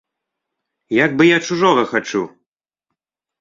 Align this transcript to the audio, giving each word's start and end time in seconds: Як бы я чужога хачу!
Як 1.05 1.11
бы 1.19 1.27
я 1.27 1.37
чужога 1.49 1.85
хачу! 1.93 2.23